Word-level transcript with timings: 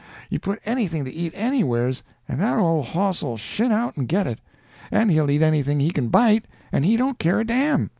You 0.31 0.39
put 0.39 0.61
anything 0.65 1.05
to 1.05 1.13
eat 1.13 1.31
anywheres, 1.35 2.01
and 2.27 2.41
that 2.41 2.57
old 2.57 2.87
hoss'll 2.87 3.35
shin 3.37 3.71
out 3.71 3.97
and 3.97 4.07
get 4.07 4.25
it—and 4.25 5.11
he'll 5.11 5.29
eat 5.29 5.43
anything 5.43 5.79
he 5.79 5.91
can 5.91 6.07
bite, 6.09 6.45
and 6.71 6.83
he 6.83 6.97
don't 6.97 7.19
care 7.19 7.39
a 7.39 7.45
dam. 7.45 7.87